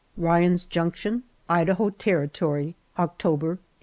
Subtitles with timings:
[0.17, 3.63] RYAN'S JUNCTION, IDAHO TERRITORY, October, 1877.